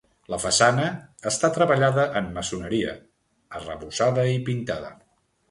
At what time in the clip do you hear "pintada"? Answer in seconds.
4.51-4.93